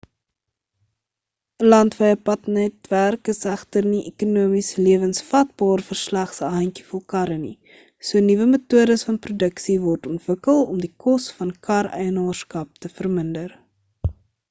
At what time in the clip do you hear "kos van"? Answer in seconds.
11.05-11.53